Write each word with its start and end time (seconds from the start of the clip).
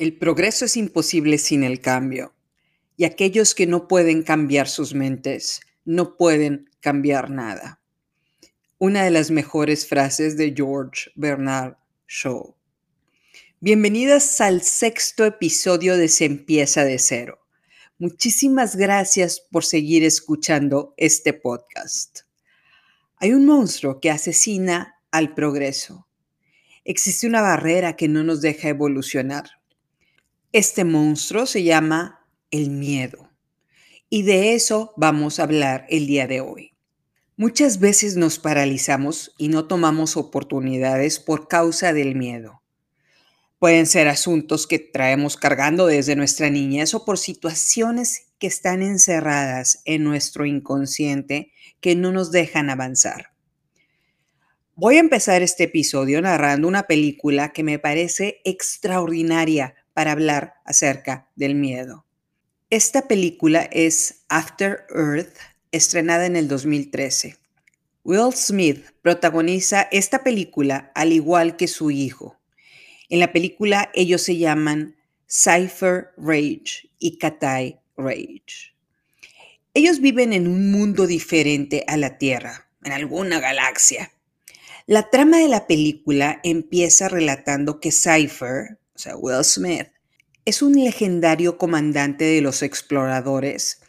El 0.00 0.16
progreso 0.16 0.64
es 0.64 0.78
imposible 0.78 1.36
sin 1.36 1.62
el 1.62 1.82
cambio, 1.82 2.34
y 2.96 3.04
aquellos 3.04 3.54
que 3.54 3.66
no 3.66 3.86
pueden 3.86 4.22
cambiar 4.22 4.66
sus 4.66 4.94
mentes 4.94 5.60
no 5.84 6.16
pueden 6.16 6.70
cambiar 6.80 7.28
nada. 7.28 7.82
Una 8.78 9.04
de 9.04 9.10
las 9.10 9.30
mejores 9.30 9.86
frases 9.86 10.38
de 10.38 10.54
George 10.56 11.10
Bernard 11.16 11.76
Shaw. 12.08 12.56
Bienvenidas 13.60 14.40
al 14.40 14.62
sexto 14.62 15.26
episodio 15.26 15.98
de 15.98 16.08
Se 16.08 16.24
empieza 16.24 16.82
de 16.84 16.98
cero. 16.98 17.38
Muchísimas 17.98 18.76
gracias 18.76 19.38
por 19.50 19.66
seguir 19.66 20.02
escuchando 20.02 20.94
este 20.96 21.34
podcast. 21.34 22.20
Hay 23.16 23.34
un 23.34 23.44
monstruo 23.44 24.00
que 24.00 24.10
asesina 24.10 24.94
al 25.10 25.34
progreso. 25.34 26.08
Existe 26.86 27.26
una 27.26 27.42
barrera 27.42 27.96
que 27.96 28.08
no 28.08 28.24
nos 28.24 28.40
deja 28.40 28.70
evolucionar. 28.70 29.59
Este 30.52 30.82
monstruo 30.82 31.46
se 31.46 31.62
llama 31.62 32.26
el 32.50 32.70
miedo. 32.70 33.30
Y 34.08 34.24
de 34.24 34.54
eso 34.54 34.92
vamos 34.96 35.38
a 35.38 35.44
hablar 35.44 35.86
el 35.90 36.08
día 36.08 36.26
de 36.26 36.40
hoy. 36.40 36.74
Muchas 37.36 37.78
veces 37.78 38.16
nos 38.16 38.40
paralizamos 38.40 39.32
y 39.38 39.46
no 39.46 39.68
tomamos 39.68 40.16
oportunidades 40.16 41.20
por 41.20 41.46
causa 41.46 41.92
del 41.92 42.16
miedo. 42.16 42.64
Pueden 43.60 43.86
ser 43.86 44.08
asuntos 44.08 44.66
que 44.66 44.80
traemos 44.80 45.36
cargando 45.36 45.86
desde 45.86 46.16
nuestra 46.16 46.50
niñez 46.50 46.94
o 46.94 47.04
por 47.04 47.18
situaciones 47.18 48.32
que 48.40 48.48
están 48.48 48.82
encerradas 48.82 49.82
en 49.84 50.02
nuestro 50.02 50.46
inconsciente 50.46 51.52
que 51.80 51.94
no 51.94 52.10
nos 52.10 52.32
dejan 52.32 52.70
avanzar. 52.70 53.34
Voy 54.74 54.96
a 54.96 55.00
empezar 55.00 55.42
este 55.42 55.64
episodio 55.64 56.20
narrando 56.20 56.66
una 56.66 56.88
película 56.88 57.52
que 57.52 57.62
me 57.62 57.78
parece 57.78 58.40
extraordinaria 58.44 59.76
para 60.00 60.12
hablar 60.12 60.54
acerca 60.64 61.28
del 61.36 61.54
miedo. 61.54 62.06
Esta 62.70 63.06
película 63.06 63.68
es 63.70 64.24
After 64.30 64.86
Earth, 64.88 65.36
estrenada 65.72 66.24
en 66.24 66.36
el 66.36 66.48
2013. 66.48 67.36
Will 68.02 68.32
Smith 68.34 68.82
protagoniza 69.02 69.82
esta 69.92 70.24
película 70.24 70.90
al 70.94 71.12
igual 71.12 71.58
que 71.58 71.68
su 71.68 71.90
hijo. 71.90 72.40
En 73.10 73.20
la 73.20 73.30
película 73.30 73.90
ellos 73.92 74.22
se 74.22 74.38
llaman 74.38 74.96
Cypher 75.28 76.12
Rage 76.16 76.88
y 76.98 77.18
Katai 77.18 77.78
Rage. 77.98 78.72
Ellos 79.74 80.00
viven 80.00 80.32
en 80.32 80.48
un 80.48 80.72
mundo 80.72 81.06
diferente 81.06 81.84
a 81.86 81.98
la 81.98 82.16
Tierra, 82.16 82.70
en 82.84 82.92
alguna 82.92 83.38
galaxia. 83.38 84.10
La 84.86 85.10
trama 85.10 85.36
de 85.36 85.48
la 85.48 85.66
película 85.66 86.40
empieza 86.42 87.10
relatando 87.10 87.80
que 87.80 87.92
Cypher, 87.92 88.79
o 89.00 89.02
sea, 89.02 89.16
Will 89.16 89.42
Smith, 89.44 89.86
es 90.44 90.60
un 90.60 90.74
legendario 90.74 91.56
comandante 91.56 92.26
de 92.26 92.42
los 92.42 92.62
exploradores 92.62 93.80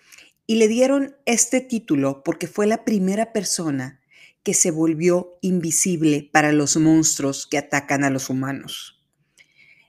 y 0.48 0.56
le 0.56 0.70
dieron 0.70 1.18
este 1.26 1.60
título 1.60 2.24
porque 2.24 2.48
fue 2.48 2.66
la 2.66 2.86
primera 2.86 3.34
persona 3.34 4.00
que 4.42 4.54
se 4.54 4.72
volvió 4.72 5.38
invisible 5.42 6.30
para 6.32 6.54
los 6.54 6.78
monstruos 6.78 7.46
que 7.46 7.58
atacan 7.58 8.06
a 8.06 8.10
los 8.10 8.30
humanos. 8.30 9.04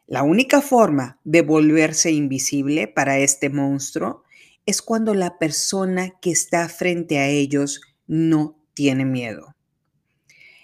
La 0.09 0.25
única 0.25 0.61
forma 0.61 1.21
de 1.23 1.43
volverse 1.43 2.11
invisible 2.11 2.89
para 2.89 3.19
este 3.19 3.49
monstruo 3.49 4.25
es 4.67 4.83
cuando 4.83 5.15
la 5.15 5.39
persona 5.39 6.19
que 6.21 6.33
está 6.33 6.69
frente 6.69 7.21
a 7.21 7.29
ellos 7.29 7.81
no 8.09 8.61
tiene 8.75 9.05
miedo. 9.05 9.55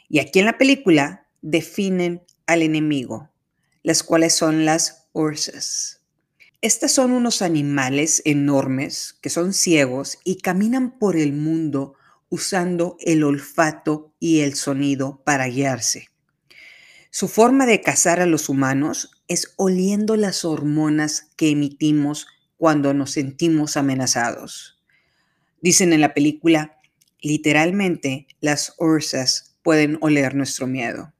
Y 0.09 0.19
aquí 0.19 0.41
en 0.41 0.47
la 0.47 0.59
película 0.59 1.29
definen 1.43 2.23
al 2.49 2.63
enemigo, 2.63 3.31
las 3.83 4.03
cuales 4.03 4.35
son 4.35 4.65
las 4.65 5.09
ursas. 5.13 6.03
Estas 6.61 6.93
son 6.93 7.13
unos 7.13 7.41
animales 7.43 8.21
enormes 8.25 9.17
que 9.23 9.31
son 9.31 9.53
ciegos 9.53 10.19
y 10.25 10.39
caminan 10.39 10.99
por 10.99 11.17
el 11.17 11.33
mundo 11.33 11.95
usando 12.29 12.97
el 13.01 13.23
olfato 13.23 14.13
y 14.19 14.41
el 14.41 14.55
sonido 14.55 15.23
para 15.25 15.47
guiarse. 15.47 16.09
Su 17.11 17.29
forma 17.29 17.65
de 17.65 17.81
cazar 17.81 18.21
a 18.21 18.27
los 18.27 18.49
humanos 18.49 19.23
es 19.29 19.55
oliendo 19.57 20.17
las 20.17 20.45
hormonas 20.45 21.31
que 21.37 21.51
emitimos 21.51 22.27
cuando 22.57 22.93
nos 22.93 23.13
sentimos 23.13 23.77
amenazados. 23.77 24.83
Dicen 25.61 25.93
en 25.93 26.01
la 26.01 26.13
película, 26.13 26.79
literalmente 27.21 28.27
las 28.41 28.75
ursas 28.79 29.57
pueden 29.63 29.99
oler 30.01 30.35
nuestro 30.35 30.67
miedo. 30.67 31.13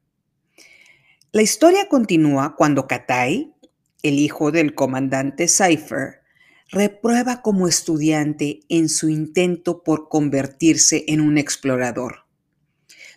La 1.31 1.43
historia 1.43 1.89
continúa 1.91 2.57
cuando 2.57 2.87
Katai, 2.87 3.55
el 4.03 4.19
hijo 4.19 4.51
del 4.51 4.75
comandante 4.75 5.47
Cypher, 5.47 6.23
reprueba 6.71 7.43
como 7.43 7.69
estudiante 7.69 8.61
en 8.71 8.89
su 8.89 9.11
intento 9.11 9.83
por 9.83 10.09
convertirse 10.09 11.05
en 11.07 11.21
un 11.21 11.37
explorador. 11.37 12.25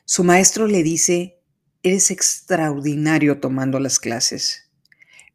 Su 0.04 0.26
maestro 0.26 0.68
le 0.68 0.84
dice, 0.84 1.40
eres 1.84 2.12
extraordinario 2.12 3.40
tomando 3.40 3.80
las 3.80 3.98
clases, 3.98 4.70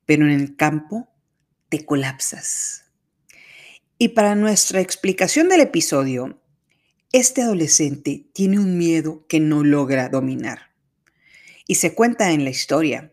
pero 0.05 0.27
en 0.27 0.33
el 0.33 0.55
campo 0.55 1.09
te 1.71 1.87
colapsas. 1.87 2.85
Y 3.97 4.09
para 4.09 4.35
nuestra 4.35 4.83
explicación 4.83 5.49
del 5.49 5.63
episodio, 5.63 6.43
este 7.11 7.41
adolescente 7.41 8.29
tiene 8.35 8.59
un 8.59 8.77
miedo 8.77 9.27
que 9.29 9.41
no 9.41 9.65
logra 9.65 10.11
dominar. 10.11 10.66
Y 11.67 11.77
se 11.77 11.95
cuenta 11.95 12.31
en 12.31 12.45
la 12.45 12.51
historia. 12.51 13.13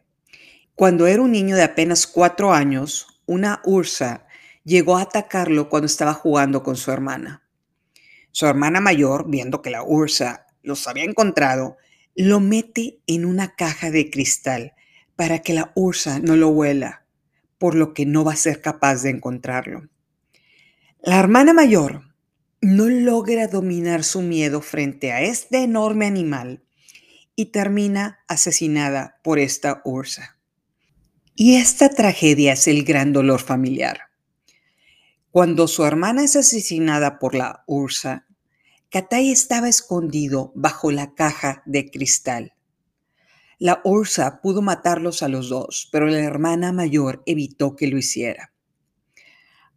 Cuando 0.76 1.08
era 1.08 1.22
un 1.22 1.32
niño 1.32 1.56
de 1.56 1.64
apenas 1.64 2.08
cuatro 2.08 2.54
años, 2.54 3.08
una 3.26 3.62
ursa 3.64 4.28
llegó 4.64 4.98
a 4.98 5.04
atacarlo 5.04 5.70
cuando 5.70 5.86
estaba 5.86 6.14
jugando 6.14 6.64
con 6.64 6.76
su 6.76 6.92
hermana. 6.92 7.44
Su 8.32 8.48
hermana 8.48 8.82
mayor, 8.82 9.30
viendo 9.30 9.62
que 9.62 9.70
la 9.70 9.84
ursa 9.84 10.48
los 10.64 10.88
había 10.88 11.04
encontrado, 11.04 11.78
lo 12.16 12.40
mete 12.40 13.00
en 13.08 13.26
una 13.26 13.56
caja 13.56 13.92
de 13.92 14.10
cristal 14.10 14.74
para 15.16 15.40
que 15.40 15.54
la 15.54 15.72
ursa 15.76 16.20
no 16.20 16.36
lo 16.36 16.50
huela, 16.50 17.06
por 17.58 17.76
lo 17.76 17.94
que 17.94 18.06
no 18.06 18.24
va 18.24 18.34
a 18.34 18.38
ser 18.38 18.62
capaz 18.62 19.04
de 19.04 19.12
encontrarlo. 19.12 19.90
La 21.02 21.20
hermana 21.20 21.54
mayor 21.54 22.14
no 22.62 22.88
logra 22.88 23.48
dominar 23.48 24.04
su 24.04 24.22
miedo 24.22 24.62
frente 24.62 25.12
a 25.12 25.22
este 25.22 25.64
enorme 25.64 26.06
animal 26.06 26.64
y 27.36 27.48
termina 27.48 28.20
asesinada 28.28 29.20
por 29.24 29.40
esta 29.40 29.82
ursa. 29.86 30.38
Y 31.36 31.56
esta 31.56 31.90
tragedia 31.90 32.54
es 32.54 32.68
el 32.68 32.84
gran 32.84 33.12
dolor 33.12 33.42
familiar. 33.42 34.02
Cuando 35.32 35.68
su 35.68 35.84
hermana 35.84 36.24
es 36.24 36.36
asesinada 36.36 37.18
por 37.18 37.34
la 37.34 37.64
ursa, 37.66 38.28
Katai 38.92 39.32
estaba 39.32 39.68
escondido 39.68 40.52
bajo 40.54 40.92
la 40.92 41.16
caja 41.16 41.64
de 41.66 41.90
cristal. 41.90 42.54
La 43.58 43.82
ursa 43.84 44.42
pudo 44.42 44.62
matarlos 44.62 45.24
a 45.24 45.30
los 45.30 45.50
dos, 45.50 45.90
pero 45.92 46.06
la 46.06 46.20
hermana 46.20 46.72
mayor 46.72 47.24
evitó 47.26 47.76
que 47.76 47.88
lo 47.88 47.98
hiciera. 47.98 48.54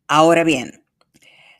Ahora 0.06 0.44
bien, 0.44 0.84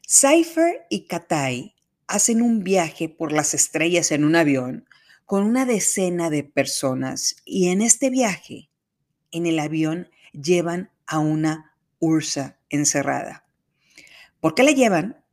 Cypher 0.06 0.86
y 0.90 1.06
Katai 1.06 1.74
hacen 2.06 2.42
un 2.42 2.62
viaje 2.62 3.08
por 3.08 3.32
las 3.32 3.54
estrellas 3.54 4.12
en 4.12 4.24
un 4.24 4.36
avión 4.36 4.86
con 5.26 5.42
una 5.44 5.66
decena 5.66 6.30
de 6.30 6.44
personas 6.44 7.36
y 7.44 7.68
en 7.68 7.82
este 7.82 8.10
viaje, 8.10 8.70
en 9.32 9.46
el 9.46 9.58
avión, 9.58 10.08
llevan 10.32 10.90
a 11.04 11.18
una 11.18 11.76
ursa 11.98 12.58
encerrada. 12.70 13.44
¿Por 14.40 14.54
qué 14.54 14.62
la 14.62 14.70
llevan? 14.70 15.24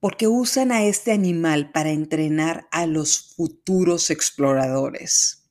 Porque 0.00 0.26
usan 0.26 0.72
a 0.72 0.82
este 0.82 1.12
animal 1.12 1.70
para 1.70 1.90
entrenar 1.90 2.66
a 2.72 2.86
los 2.86 3.32
futuros 3.36 4.10
exploradores. 4.10 5.44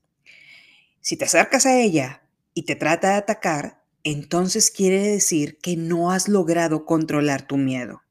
Si 0.99 1.15
te 1.15 1.23
acercas 1.23 1.65
a 1.65 1.79
ella 1.79 2.23
y 2.53 2.63
te 2.63 2.75
trata 2.75 3.11
de 3.11 3.15
atacar, 3.15 3.85
entonces 4.03 4.69
quiere 4.69 4.99
decir 4.99 5.59
que 5.59 5.77
no 5.77 6.11
has 6.11 6.27
logrado 6.27 6.85
controlar 6.85 7.47
tu 7.47 7.55
miedo. 7.55 8.01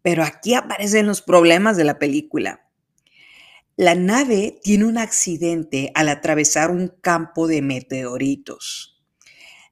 Pero 0.00 0.24
aquí 0.24 0.54
aparecen 0.54 1.06
los 1.06 1.20
problemas 1.20 1.76
de 1.76 1.84
la 1.84 1.98
película. 1.98 2.67
La 3.80 3.94
nave 3.94 4.58
tiene 4.64 4.86
un 4.86 4.98
accidente 4.98 5.92
al 5.94 6.08
atravesar 6.08 6.72
un 6.72 6.88
campo 7.00 7.46
de 7.46 7.62
meteoritos. 7.62 9.00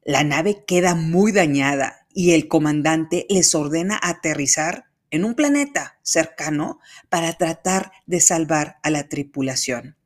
La 0.04 0.22
nave 0.22 0.62
queda 0.64 0.94
muy 0.94 1.32
dañada 1.32 2.06
y 2.14 2.30
el 2.30 2.46
comandante 2.46 3.26
les 3.28 3.52
ordena 3.56 3.98
aterrizar 4.00 4.84
en 5.10 5.24
un 5.24 5.34
planeta 5.34 5.98
cercano 6.02 6.78
para 7.08 7.32
tratar 7.32 7.90
de 8.06 8.20
salvar 8.20 8.76
a 8.84 8.90
la 8.90 9.08
tripulación. 9.08 9.96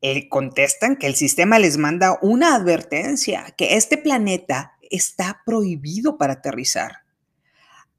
Eh, 0.00 0.30
contestan 0.30 0.96
que 0.96 1.08
el 1.08 1.14
sistema 1.14 1.58
les 1.58 1.76
manda 1.76 2.18
una 2.22 2.54
advertencia, 2.54 3.54
que 3.58 3.76
este 3.76 3.98
planeta 3.98 4.78
está 4.90 5.42
prohibido 5.44 6.16
para 6.16 6.32
aterrizar. 6.32 7.00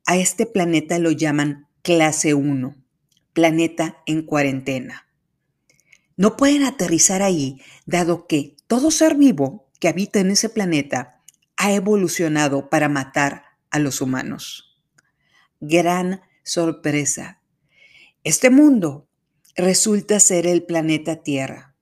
A 0.07 0.18
este 0.18 0.47
planeta 0.47 0.97
lo 0.97 1.12
llaman 1.12 1.68
clase 1.83 2.33
1 2.33 2.88
planeta 3.34 4.02
en 4.06 4.24
cuarentena. 4.24 5.08
No 6.18 6.36
pueden 6.36 6.64
aterrizar 6.64 7.22
ahí, 7.22 7.62
dado 7.86 8.28
que 8.28 8.58
todo 8.68 8.92
ser 8.92 9.16
vivo 9.16 9.70
que 9.80 9.88
habita 9.88 10.20
en 10.20 10.31
ese 10.31 10.50
planeta 10.50 11.22
ha 11.58 11.74
evolucionado 11.74 12.70
para 12.70 12.90
matar 12.90 13.44
a 13.72 13.80
los 13.80 14.02
humanos. 14.02 14.78
Gran 15.60 16.22
sorpresa. 16.44 17.42
Este 18.24 18.50
mundo 18.50 19.08
resulta 19.56 20.20
ser 20.20 20.48
el 20.48 20.64
planeta 20.64 21.18
Tierra, 21.18 21.75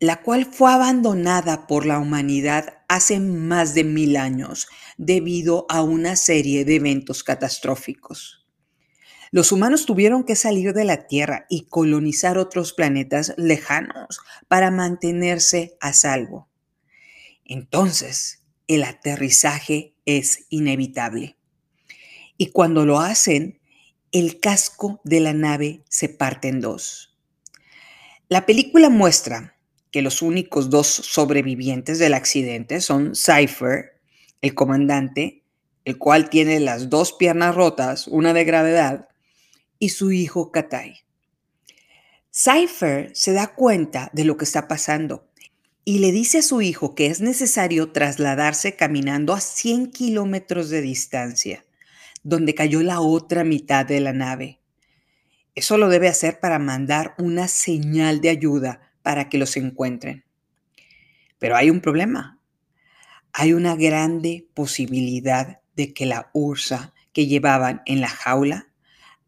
la 0.00 0.22
cual 0.22 0.46
fue 0.46 0.72
abandonada 0.72 1.66
por 1.66 1.86
la 1.86 1.98
humanidad 1.98 2.78
hace 2.88 3.20
más 3.20 3.74
de 3.74 3.84
mil 3.84 4.16
años 4.16 4.68
debido 4.96 5.66
a 5.68 5.82
una 5.82 6.16
serie 6.16 6.64
de 6.64 6.76
eventos 6.76 7.24
catastróficos. 7.24 8.45
Los 9.36 9.52
humanos 9.52 9.84
tuvieron 9.84 10.24
que 10.24 10.34
salir 10.34 10.72
de 10.72 10.84
la 10.84 11.08
Tierra 11.08 11.44
y 11.50 11.66
colonizar 11.66 12.38
otros 12.38 12.72
planetas 12.72 13.34
lejanos 13.36 14.20
para 14.48 14.70
mantenerse 14.70 15.76
a 15.78 15.92
salvo. 15.92 16.48
Entonces, 17.44 18.42
el 18.66 18.82
aterrizaje 18.82 19.94
es 20.06 20.46
inevitable. 20.48 21.36
Y 22.38 22.46
cuando 22.46 22.86
lo 22.86 22.98
hacen, 22.98 23.60
el 24.10 24.40
casco 24.40 25.02
de 25.04 25.20
la 25.20 25.34
nave 25.34 25.84
se 25.90 26.08
parte 26.08 26.48
en 26.48 26.62
dos. 26.62 27.14
La 28.30 28.46
película 28.46 28.88
muestra 28.88 29.58
que 29.90 30.00
los 30.00 30.22
únicos 30.22 30.70
dos 30.70 30.86
sobrevivientes 30.86 31.98
del 31.98 32.14
accidente 32.14 32.80
son 32.80 33.12
Cypher, 33.14 34.00
el 34.40 34.54
comandante, 34.54 35.44
el 35.84 35.98
cual 35.98 36.30
tiene 36.30 36.58
las 36.58 36.88
dos 36.88 37.12
piernas 37.12 37.54
rotas, 37.54 38.08
una 38.08 38.32
de 38.32 38.44
gravedad, 38.44 39.10
y 39.78 39.90
su 39.90 40.12
hijo 40.12 40.52
Katai. 40.52 41.00
Cypher 42.32 43.10
se 43.14 43.32
da 43.32 43.54
cuenta 43.54 44.10
de 44.12 44.24
lo 44.24 44.36
que 44.36 44.44
está 44.44 44.68
pasando 44.68 45.28
y 45.84 46.00
le 46.00 46.12
dice 46.12 46.38
a 46.38 46.42
su 46.42 46.60
hijo 46.60 46.94
que 46.94 47.06
es 47.06 47.20
necesario 47.20 47.92
trasladarse 47.92 48.74
caminando 48.74 49.32
a 49.32 49.40
100 49.40 49.92
kilómetros 49.92 50.68
de 50.68 50.82
distancia, 50.82 51.64
donde 52.24 52.54
cayó 52.54 52.82
la 52.82 53.00
otra 53.00 53.44
mitad 53.44 53.86
de 53.86 54.00
la 54.00 54.12
nave. 54.12 54.60
Eso 55.54 55.78
lo 55.78 55.88
debe 55.88 56.08
hacer 56.08 56.40
para 56.40 56.58
mandar 56.58 57.14
una 57.18 57.48
señal 57.48 58.20
de 58.20 58.30
ayuda 58.30 58.92
para 59.02 59.28
que 59.28 59.38
los 59.38 59.56
encuentren. 59.56 60.24
Pero 61.38 61.56
hay 61.56 61.70
un 61.70 61.80
problema. 61.80 62.40
Hay 63.32 63.52
una 63.52 63.76
grande 63.76 64.48
posibilidad 64.54 65.60
de 65.76 65.94
que 65.94 66.04
la 66.04 66.30
ursa 66.34 66.92
que 67.12 67.26
llevaban 67.26 67.82
en 67.86 68.00
la 68.00 68.08
jaula 68.08 68.68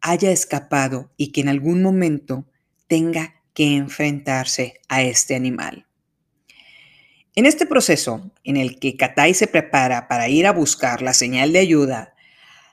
haya 0.01 0.31
escapado 0.31 1.11
y 1.17 1.31
que 1.31 1.41
en 1.41 1.49
algún 1.49 1.81
momento 1.81 2.45
tenga 2.87 3.35
que 3.53 3.75
enfrentarse 3.75 4.79
a 4.87 5.01
este 5.01 5.35
animal. 5.35 5.85
En 7.35 7.45
este 7.45 7.65
proceso, 7.65 8.31
en 8.43 8.57
el 8.57 8.79
que 8.79 8.97
Katai 8.97 9.33
se 9.33 9.47
prepara 9.47 10.07
para 10.07 10.27
ir 10.29 10.47
a 10.47 10.51
buscar 10.51 11.01
la 11.01 11.13
señal 11.13 11.53
de 11.53 11.59
ayuda, 11.59 12.15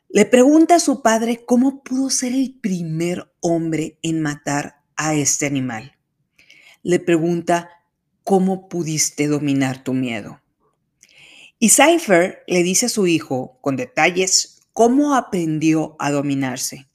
le 0.09 0.25
pregunta 0.25 0.77
a 0.77 0.81
su 0.81 1.03
padre 1.03 1.45
cómo 1.45 1.83
pudo 1.83 2.11
ser 2.11 2.33
el 2.33 2.59
primer 2.61 3.33
hombre 3.41 3.99
en 4.03 4.23
matar 4.23 4.81
a 4.97 5.15
este 5.15 5.47
animal. 5.47 5.97
Le 6.83 7.01
pregunta 7.01 7.71
cómo 8.25 8.69
pudiste 8.69 9.27
dominar 9.27 9.85
tu 9.85 9.93
miedo. 9.93 10.41
Y 11.59 11.71
Cypher 11.71 12.43
le 12.47 12.63
dice 12.63 12.87
a 12.87 12.89
su 12.91 13.07
hijo, 13.07 13.59
con 13.61 13.77
detalles, 13.77 14.63
cómo 14.73 15.15
aprendió 15.15 15.97
a 15.99 16.11
dominarse, 16.11 16.89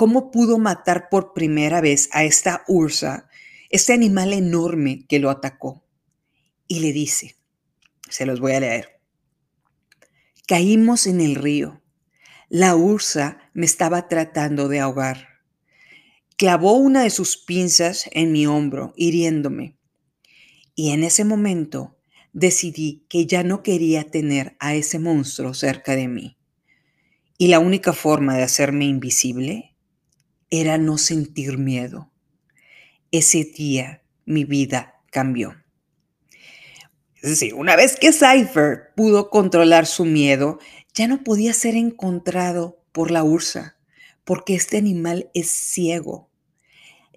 cómo 0.00 0.30
pudo 0.30 0.56
matar 0.56 1.10
por 1.10 1.34
primera 1.34 1.82
vez 1.82 2.08
a 2.12 2.24
esta 2.24 2.64
ursa, 2.68 3.28
este 3.68 3.92
animal 3.92 4.32
enorme 4.32 5.04
que 5.06 5.18
lo 5.18 5.28
atacó 5.28 5.84
y 6.66 6.80
le 6.80 6.94
dice, 6.94 7.36
se 8.08 8.24
los 8.24 8.40
voy 8.40 8.52
a 8.52 8.60
leer, 8.60 8.98
caímos 10.48 11.06
en 11.06 11.20
el 11.20 11.34
río. 11.34 11.82
La 12.48 12.76
ursa 12.76 13.50
me 13.52 13.66
estaba 13.66 14.08
tratando 14.08 14.68
de 14.68 14.80
ahogar. 14.80 15.28
Clavó 16.38 16.78
una 16.78 17.02
de 17.02 17.10
sus 17.10 17.36
pinzas 17.36 18.08
en 18.12 18.32
mi 18.32 18.46
hombro, 18.46 18.94
hiriéndome. 18.96 19.76
Y 20.74 20.92
en 20.92 21.04
ese 21.04 21.24
momento 21.24 21.98
decidí 22.32 23.04
que 23.10 23.26
ya 23.26 23.42
no 23.42 23.62
quería 23.62 24.04
tener 24.04 24.56
a 24.60 24.74
ese 24.74 24.98
monstruo 24.98 25.52
cerca 25.52 25.94
de 25.94 26.08
mí. 26.08 26.38
Y 27.36 27.48
la 27.48 27.58
única 27.58 27.92
forma 27.92 28.38
de 28.38 28.44
hacerme 28.44 28.86
invisible 28.86 29.69
era 30.50 30.78
no 30.78 30.98
sentir 30.98 31.58
miedo. 31.58 32.10
Ese 33.12 33.44
día 33.44 34.02
mi 34.24 34.44
vida 34.44 35.00
cambió. 35.10 35.54
Es 37.22 37.30
decir, 37.30 37.54
una 37.54 37.76
vez 37.76 37.96
que 37.96 38.12
Cypher 38.12 38.92
pudo 38.96 39.30
controlar 39.30 39.86
su 39.86 40.04
miedo, 40.04 40.58
ya 40.94 41.06
no 41.06 41.22
podía 41.22 41.52
ser 41.52 41.76
encontrado 41.76 42.82
por 42.92 43.10
la 43.10 43.22
ursa, 43.22 43.76
porque 44.24 44.54
este 44.54 44.78
animal 44.78 45.30
es 45.34 45.50
ciego. 45.50 46.30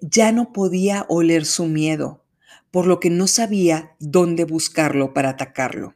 Ya 0.00 0.30
no 0.32 0.52
podía 0.52 1.06
oler 1.08 1.46
su 1.46 1.66
miedo, 1.66 2.24
por 2.70 2.86
lo 2.86 3.00
que 3.00 3.08
no 3.08 3.26
sabía 3.26 3.96
dónde 3.98 4.44
buscarlo 4.44 5.14
para 5.14 5.30
atacarlo. 5.30 5.94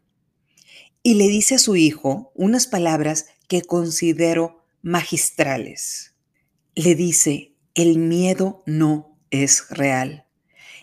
Y 1.03 1.15
le 1.15 1.29
dice 1.29 1.57
a 1.57 1.59
su 1.59 1.77
hijo 1.77 2.33
unas 2.35 2.67
palabras 2.67 3.27
que 3.47 3.63
considero 3.63 4.65
magistrales. 4.81 6.08
Le 6.79 6.95
dice, 6.95 7.57
el 7.75 7.99
miedo 7.99 8.63
no 8.65 9.19
es 9.31 9.69
real, 9.71 10.27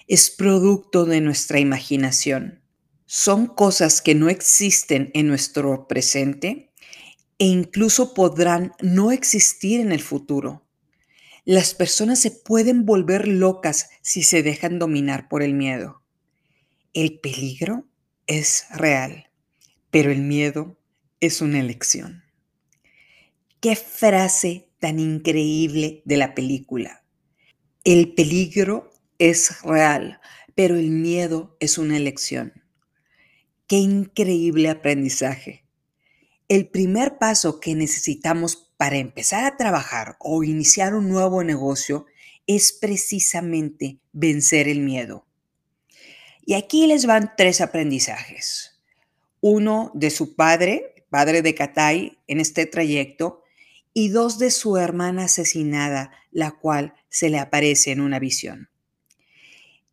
es 0.08 0.30
producto 0.30 1.06
de 1.06 1.22
nuestra 1.22 1.60
imaginación 1.60 2.66
son 3.06 3.48
cosas 3.48 4.02
que 4.02 4.16
no 4.16 4.30
existen 4.30 5.12
en 5.14 5.28
nuestro 5.28 5.88
presente 5.88 6.72
e 7.38 7.46
incluso 7.46 8.14
podrán 8.14 8.74
no 8.82 9.12
existir 9.12 9.80
en 9.80 9.92
el 9.92 10.02
futuro. 10.02 10.66
Las 11.44 11.76
personas 11.76 12.20
se 12.20 12.32
pueden 12.32 12.86
volver 12.86 13.28
locas 13.28 13.90
si 14.02 14.24
se 14.24 14.42
dejan 14.42 14.80
dominar 14.80 15.30
por 15.30 15.44
el 15.44 15.54
miedo. 15.54 16.02
El 16.94 17.20
peligro 17.20 17.88
es 18.26 18.66
real, 18.72 19.30
pero 19.92 20.12
el 20.12 20.22
miedo 20.22 20.80
es 21.20 21.42
una 21.42 21.60
elección. 21.60 22.24
Qué 23.60 23.76
frase 23.76 24.68
tan 24.86 25.00
increíble 25.00 26.04
de 26.06 26.16
la 26.16 26.36
película. 26.36 27.04
El 27.84 28.14
peligro 28.14 28.92
es 29.18 29.64
real, 29.64 30.22
pero 30.54 30.76
el 30.76 30.92
miedo 30.92 31.58
es 31.60 31.80
una 31.80 31.98
elección. 31.98 32.54
Qué 33.66 33.78
increíble 33.78 34.70
aprendizaje. 34.70 35.66
El 36.50 36.68
primer 36.68 37.18
paso 37.18 37.60
que 37.60 37.74
necesitamos 37.74 38.76
para 38.78 38.98
empezar 38.98 39.46
a 39.46 39.58
trabajar 39.58 40.18
o 40.20 40.44
iniciar 40.44 40.94
un 40.94 41.10
nuevo 41.10 41.44
negocio 41.44 42.06
es 42.46 42.72
precisamente 42.72 43.98
vencer 44.14 44.68
el 44.68 44.82
miedo. 44.82 45.26
Y 46.46 46.54
aquí 46.54 46.86
les 46.86 47.08
van 47.08 47.32
tres 47.36 47.60
aprendizajes. 47.60 48.80
Uno 49.42 49.90
de 49.96 50.12
su 50.12 50.36
padre, 50.36 50.94
padre 51.10 51.42
de 51.42 51.56
Katai, 51.56 52.20
en 52.28 52.40
este 52.40 52.68
trayecto, 52.68 53.42
y 53.98 54.10
dos 54.10 54.38
de 54.38 54.52
su 54.52 54.76
hermana 54.76 55.24
asesinada, 55.24 56.12
la 56.30 56.52
cual 56.52 56.94
se 57.10 57.30
le 57.30 57.40
aparece 57.40 57.92
en 57.92 58.02
una 58.02 58.20
visión. 58.20 58.70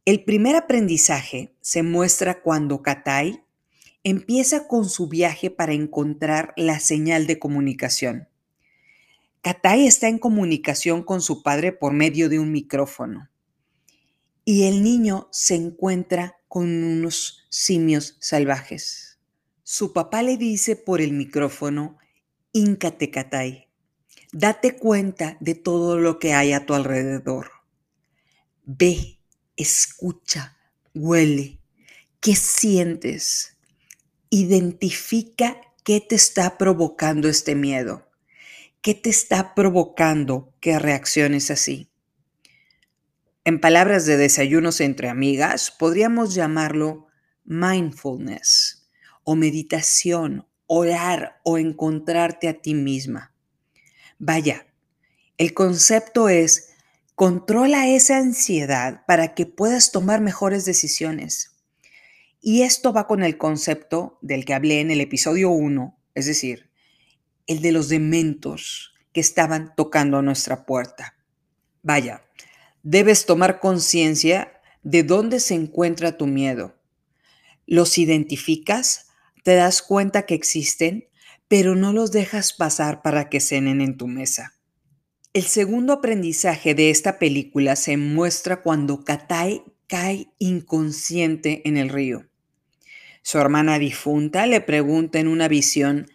El 0.04 0.25
primer 0.25 0.56
aprendizaje 0.56 1.54
se 1.61 1.85
muestra 1.85 2.42
cuando 2.42 2.82
Katai 2.82 3.44
empieza 4.02 4.66
con 4.66 4.88
su 4.88 5.06
viaje 5.06 5.50
para 5.50 5.73
encontrar 5.73 6.52
la 6.56 6.80
señal 6.80 7.28
de 7.28 7.38
comunicación. 7.38 8.28
Katai 9.40 9.87
está 9.87 10.09
en 10.09 10.18
comunicación 10.18 11.04
con 11.04 11.21
su 11.21 11.44
padre 11.44 11.71
por 11.71 11.92
medio 11.92 12.28
de 12.28 12.40
un 12.40 12.50
micrófono 12.50 13.30
y 14.44 14.64
el 14.64 14.82
niño 14.82 15.28
se 15.30 15.54
encuentra 15.54 16.38
con 16.49 16.66
unos 16.82 17.47
simios 17.50 18.16
salvajes. 18.18 19.21
Su 19.62 19.92
papá 19.92 20.25
le 20.25 20.37
dice 20.37 20.75
por 20.75 21.00
el 21.00 21.12
micrófono, 21.12 21.99
Íncate 22.50 23.12
Katai, 23.12 23.68
date 24.33 24.77
cuenta 24.77 25.37
de 25.41 25.55
todo 25.55 25.99
lo 25.99 26.19
que 26.19 26.33
hay 26.33 26.53
a 26.53 26.65
tu 26.65 26.75
alrededor. 26.75 27.51
Ve, 28.65 29.19
escucha, 29.57 30.57
huele, 30.95 31.61
¿qué 32.21 32.35
sientes? 32.35 33.59
Identifica 34.31 35.61
qué 35.85 36.01
te 36.01 36.15
está 36.15 36.57
provocando 36.57 37.29
este 37.29 37.55
miedo. 37.55 38.09
¿Qué 38.81 38.95
te 38.95 39.11
está 39.11 39.55
provocando 39.55 40.55
que 40.61 40.79
reacciones 40.79 41.51
así? 41.51 41.91
En 43.45 43.61
palabras 43.61 44.07
de 44.07 44.17
desayunos 44.17 44.81
entre 44.81 45.09
amigas, 45.09 45.71
podríamos 45.71 46.35
llamarlo 46.35 47.07
mindfulness 47.45 48.89
o 49.25 49.37
meditación, 49.37 50.49
orar 50.67 51.41
o 51.45 51.59
encontrarte 51.59 52.49
a 52.49 52.61
ti 52.61 52.75
misma. 52.75 53.32
Vaya, 54.25 54.69
el 55.37 55.52
concepto 55.52 56.29
es 56.29 56.75
controla 57.17 57.88
esa 57.88 58.19
ansiedad 58.19 59.05
para 59.05 59.35
que 59.35 59.47
puedas 59.47 59.91
tomar 59.91 60.21
mejores 60.21 60.64
decisiones 60.64 61.57
Y 62.41 62.62
esto 62.62 62.93
va 62.93 63.09
con 63.09 63.25
el 63.25 63.37
concepto 63.37 64.21
del 64.23 64.45
que 64.45 64.55
hablé 64.55 64.81
en 64.81 64.93
el 64.93 65.00
episodio 65.00 65.50
1, 65.50 65.99
es 66.14 66.26
decir, 66.26 66.71
el 67.49 67.62
de 67.62 67.73
los 67.73 67.88
dementos 67.88 68.95
que 69.12 69.21
estaban 69.21 69.75
tocando 69.75 70.19
a 70.19 70.23
nuestra 70.23 70.67
puerta. 70.67 71.17
Vaya, 71.83 72.23
debes 72.85 73.26
tomar 73.26 73.59
conciencia 73.59 74.52
de 74.85 75.02
dónde 75.02 75.41
se 75.41 75.55
encuentra 75.55 76.17
tu 76.17 76.29
miedo. 76.29 76.76
Los 77.67 77.99
identificas, 77.99 79.09
te 79.43 79.57
das 79.57 79.83
cuenta 79.83 80.26
que 80.26 80.35
existen, 80.35 81.09
pero 81.52 81.75
no 81.75 81.92
los 81.92 82.12
dejas 82.12 82.54
pasar 82.54 83.02
para 83.02 83.28
que 83.28 83.38
cenen 83.38 83.82
en 83.82 83.99
tu 83.99 84.06
mesa. 84.06 84.54
El 85.35 85.42
segundo 85.42 85.92
aprendizaje 85.92 86.75
de 86.75 86.88
esta 86.88 87.18
película 87.18 87.76
se 87.76 87.99
muestra 87.99 88.62
cuando 88.62 89.04
Katai 89.04 89.62
cae 89.87 90.32
inconsciente 90.38 91.61
en 91.68 91.76
el 91.76 91.90
río. 91.90 92.26
Su 93.21 93.37
hermana 93.37 93.78
difunta 93.78 94.47
le 94.47 94.62
pregunta 94.62 95.18
en 95.18 95.28
una 95.28 95.47
visión, 95.47 96.11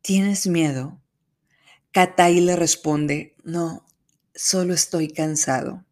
¿tienes 0.00 0.46
miedo? 0.46 0.98
Katai 1.92 2.40
le 2.40 2.56
responde, 2.56 3.36
no, 3.44 3.86
solo 4.34 4.72
estoy 4.72 5.08
cansado. 5.08 5.84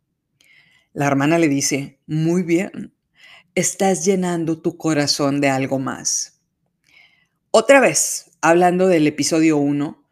La 0.94 1.06
hermana 1.06 1.36
le 1.36 1.48
dice, 1.48 2.00
muy 2.06 2.42
bien, 2.42 2.94
estás 3.54 4.06
llenando 4.06 4.62
tu 4.62 4.78
corazón 4.78 5.42
de 5.42 5.50
algo 5.50 5.78
más. 5.78 6.40
Otra 7.50 7.80
vez, 7.80 8.27
hablando 8.40 8.86
del 8.86 9.06
episodio 9.06 9.56
1, 9.56 10.04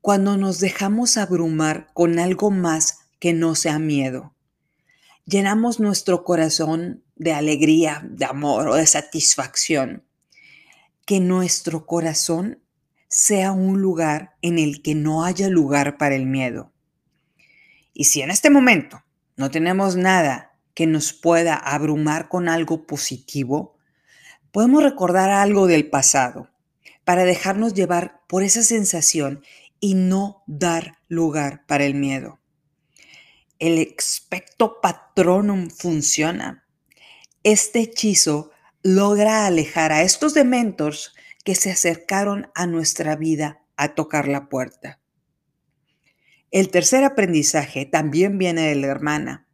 cuando 0.00 0.36
nos 0.36 0.58
dejamos 0.58 1.16
abrumar 1.16 1.88
con 1.92 2.18
algo 2.18 2.50
más 2.50 3.00
que 3.20 3.32
no 3.32 3.54
sea 3.54 3.78
miedo, 3.78 4.34
llenamos 5.26 5.78
nuestro 5.80 6.24
corazón 6.24 7.04
de 7.16 7.32
alegría, 7.32 8.02
de 8.08 8.24
amor 8.24 8.68
o 8.68 8.74
de 8.74 8.86
satisfacción. 8.86 10.04
Que 11.04 11.20
nuestro 11.20 11.86
corazón 11.86 12.62
sea 13.08 13.52
un 13.52 13.80
lugar 13.80 14.36
en 14.42 14.58
el 14.58 14.82
que 14.82 14.94
no 14.94 15.24
haya 15.24 15.48
lugar 15.48 15.96
para 15.98 16.14
el 16.14 16.26
miedo. 16.26 16.72
Y 17.94 18.04
si 18.04 18.22
en 18.22 18.30
este 18.30 18.50
momento 18.50 19.02
no 19.36 19.50
tenemos 19.50 19.96
nada 19.96 20.58
que 20.74 20.86
nos 20.86 21.12
pueda 21.12 21.54
abrumar 21.54 22.28
con 22.28 22.48
algo 22.48 22.86
positivo, 22.86 23.76
podemos 24.52 24.82
recordar 24.82 25.30
algo 25.30 25.66
del 25.66 25.88
pasado 25.88 26.50
para 27.08 27.24
dejarnos 27.24 27.72
llevar 27.72 28.20
por 28.26 28.42
esa 28.42 28.62
sensación 28.62 29.42
y 29.80 29.94
no 29.94 30.42
dar 30.46 30.98
lugar 31.08 31.64
para 31.64 31.86
el 31.86 31.94
miedo. 31.94 32.38
El 33.58 33.78
expecto 33.78 34.82
patronum 34.82 35.70
funciona. 35.70 36.68
Este 37.44 37.80
hechizo 37.80 38.50
logra 38.82 39.46
alejar 39.46 39.90
a 39.90 40.02
estos 40.02 40.34
dementos 40.34 41.14
que 41.44 41.54
se 41.54 41.70
acercaron 41.70 42.50
a 42.54 42.66
nuestra 42.66 43.16
vida 43.16 43.62
a 43.78 43.94
tocar 43.94 44.28
la 44.28 44.50
puerta. 44.50 45.00
El 46.50 46.68
tercer 46.68 47.04
aprendizaje 47.04 47.86
también 47.86 48.36
viene 48.36 48.68
de 48.68 48.74
la 48.74 48.88
hermana. 48.88 49.48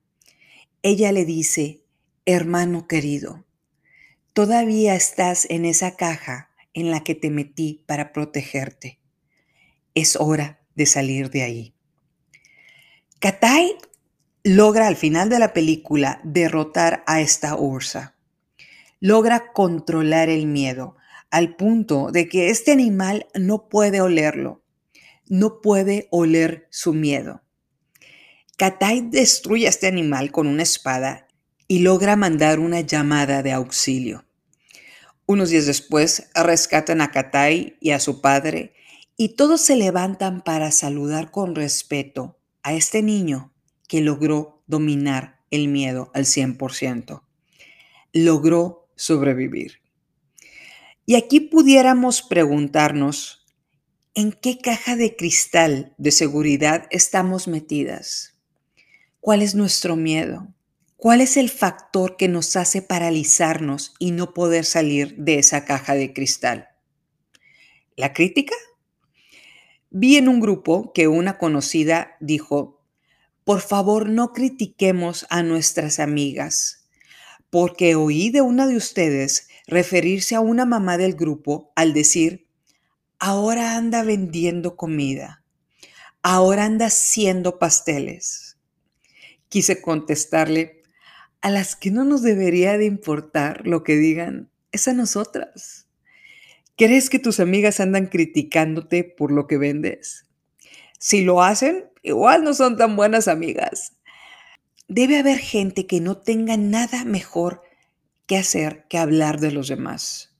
Ella 0.82 1.12
le 1.12 1.24
dice, 1.24 1.84
hermano 2.26 2.88
querido, 2.88 3.44
todavía 4.32 4.96
estás 4.96 5.46
en 5.48 5.66
esa 5.66 5.94
caja 5.94 6.50
en 6.74 6.90
la 6.90 7.02
que 7.02 7.14
te 7.14 7.30
metí 7.30 7.84
para 7.86 8.12
protegerte. 8.12 9.00
Es 9.94 10.16
hora 10.16 10.60
de 10.74 10.86
salir 10.86 11.30
de 11.30 11.42
ahí. 11.42 11.74
Katai 13.20 13.76
logra 14.42 14.86
al 14.86 14.96
final 14.96 15.30
de 15.30 15.38
la 15.38 15.54
película 15.54 16.20
derrotar 16.24 17.02
a 17.06 17.22
esta 17.22 17.56
Ursa. 17.56 18.16
Logra 19.00 19.52
controlar 19.52 20.28
el 20.28 20.46
miedo 20.46 20.96
al 21.30 21.56
punto 21.56 22.10
de 22.12 22.28
que 22.28 22.50
este 22.50 22.72
animal 22.72 23.26
no 23.34 23.68
puede 23.68 24.00
olerlo 24.00 24.64
no 25.28 25.60
puede 25.60 26.08
oler 26.10 26.68
su 26.70 26.92
miedo. 26.92 27.42
Katai 28.56 29.08
destruye 29.10 29.66
a 29.66 29.70
este 29.70 29.86
animal 29.86 30.30
con 30.30 30.46
una 30.46 30.62
espada 30.62 31.26
y 31.66 31.80
logra 31.80 32.16
mandar 32.16 32.60
una 32.60 32.80
llamada 32.80 33.42
de 33.42 33.52
auxilio. 33.52 34.24
Unos 35.26 35.50
días 35.50 35.66
después 35.66 36.28
rescatan 36.34 37.00
a 37.00 37.10
Katai 37.10 37.76
y 37.80 37.90
a 37.90 38.00
su 38.00 38.20
padre 38.20 38.74
y 39.16 39.36
todos 39.36 39.60
se 39.60 39.76
levantan 39.76 40.42
para 40.42 40.70
saludar 40.70 41.30
con 41.30 41.54
respeto 41.54 42.38
a 42.62 42.74
este 42.74 43.02
niño 43.02 43.52
que 43.88 44.00
logró 44.00 44.62
dominar 44.66 45.40
el 45.50 45.68
miedo 45.68 46.10
al 46.14 46.24
100%. 46.24 47.22
Logró 48.12 48.88
sobrevivir. 48.96 49.80
Y 51.06 51.16
aquí 51.16 51.40
pudiéramos 51.40 52.22
preguntarnos, 52.22 53.44
¿En 54.16 54.30
qué 54.30 54.58
caja 54.58 54.94
de 54.94 55.16
cristal 55.16 55.92
de 55.98 56.12
seguridad 56.12 56.86
estamos 56.90 57.48
metidas? 57.48 58.36
¿Cuál 59.18 59.42
es 59.42 59.56
nuestro 59.56 59.96
miedo? 59.96 60.53
¿Cuál 61.04 61.20
es 61.20 61.36
el 61.36 61.50
factor 61.50 62.16
que 62.16 62.28
nos 62.28 62.56
hace 62.56 62.80
paralizarnos 62.80 63.92
y 63.98 64.12
no 64.12 64.32
poder 64.32 64.64
salir 64.64 65.14
de 65.18 65.38
esa 65.38 65.66
caja 65.66 65.94
de 65.94 66.14
cristal? 66.14 66.68
¿La 67.94 68.14
crítica? 68.14 68.54
Vi 69.90 70.16
en 70.16 70.30
un 70.30 70.40
grupo 70.40 70.94
que 70.94 71.06
una 71.06 71.36
conocida 71.36 72.16
dijo, 72.20 72.80
por 73.44 73.60
favor 73.60 74.08
no 74.08 74.32
critiquemos 74.32 75.26
a 75.28 75.42
nuestras 75.42 76.00
amigas, 76.00 76.88
porque 77.50 77.96
oí 77.96 78.30
de 78.30 78.40
una 78.40 78.66
de 78.66 78.78
ustedes 78.78 79.48
referirse 79.66 80.36
a 80.36 80.40
una 80.40 80.64
mamá 80.64 80.96
del 80.96 81.16
grupo 81.16 81.70
al 81.76 81.92
decir, 81.92 82.48
ahora 83.18 83.76
anda 83.76 84.04
vendiendo 84.04 84.74
comida, 84.74 85.44
ahora 86.22 86.64
anda 86.64 86.86
haciendo 86.86 87.58
pasteles. 87.58 88.56
Quise 89.50 89.82
contestarle, 89.82 90.80
a 91.44 91.50
las 91.50 91.76
que 91.76 91.90
no 91.90 92.04
nos 92.04 92.22
debería 92.22 92.78
de 92.78 92.86
importar 92.86 93.66
lo 93.66 93.84
que 93.84 93.96
digan, 93.96 94.50
es 94.72 94.88
a 94.88 94.94
nosotras. 94.94 95.86
¿Crees 96.74 97.10
que 97.10 97.18
tus 97.18 97.38
amigas 97.38 97.80
andan 97.80 98.06
criticándote 98.06 99.04
por 99.04 99.30
lo 99.30 99.46
que 99.46 99.58
vendes? 99.58 100.24
Si 100.98 101.20
lo 101.20 101.42
hacen, 101.42 101.84
igual 102.02 102.44
no 102.44 102.54
son 102.54 102.78
tan 102.78 102.96
buenas 102.96 103.28
amigas. 103.28 103.92
Debe 104.88 105.18
haber 105.18 105.36
gente 105.36 105.86
que 105.86 106.00
no 106.00 106.16
tenga 106.16 106.56
nada 106.56 107.04
mejor 107.04 107.60
que 108.24 108.38
hacer 108.38 108.86
que 108.88 108.96
hablar 108.96 109.38
de 109.38 109.50
los 109.50 109.68
demás 109.68 110.34